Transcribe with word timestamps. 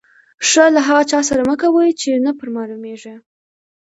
ښه 0.47 0.65
له 0.75 0.81
هغه 0.87 1.03
چا 1.11 1.19
سره 1.29 1.41
مه 1.49 1.55
کوئ، 1.61 1.89
چي 2.01 2.09
نه 2.25 2.31
پر 2.39 2.47
معلومېږي. 2.55 3.15